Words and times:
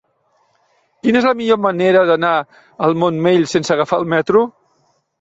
Quina 1.07 1.21
és 1.25 1.27
la 1.31 1.35
millor 1.43 1.61
manera 1.67 2.03
d'anar 2.13 2.33
al 2.89 2.99
Montmell 3.05 3.49
sense 3.55 3.79
agafar 3.79 4.05
el 4.07 4.13
metro? 4.19 4.47